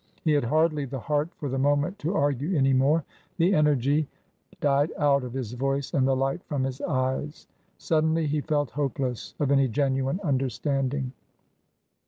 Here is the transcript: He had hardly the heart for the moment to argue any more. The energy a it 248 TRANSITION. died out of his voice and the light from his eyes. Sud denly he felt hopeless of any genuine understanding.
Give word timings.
He 0.23 0.31
had 0.31 0.45
hardly 0.45 0.85
the 0.85 0.97
heart 0.99 1.29
for 1.35 1.47
the 1.47 1.59
moment 1.59 1.99
to 1.99 2.15
argue 2.15 2.57
any 2.57 2.73
more. 2.73 3.03
The 3.37 3.53
energy 3.53 3.99
a 3.99 4.01
it 4.53 4.61
248 4.61 4.89
TRANSITION. 4.97 4.97
died 4.97 5.05
out 5.05 5.23
of 5.23 5.33
his 5.33 5.53
voice 5.53 5.93
and 5.93 6.07
the 6.07 6.15
light 6.15 6.43
from 6.45 6.63
his 6.63 6.81
eyes. 6.81 7.47
Sud 7.77 8.05
denly 8.05 8.25
he 8.25 8.41
felt 8.41 8.71
hopeless 8.71 9.35
of 9.39 9.51
any 9.51 9.67
genuine 9.67 10.19
understanding. 10.23 11.13